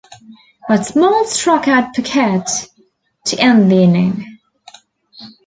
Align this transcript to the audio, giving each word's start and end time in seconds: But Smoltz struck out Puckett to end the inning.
But 0.67 0.79
Smoltz 0.79 1.27
struck 1.27 1.67
out 1.67 1.93
Puckett 1.95 2.49
to 3.25 3.37
end 3.37 3.69
the 3.71 3.83
inning. 3.83 4.39